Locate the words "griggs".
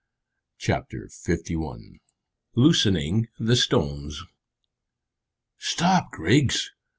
6.09-6.71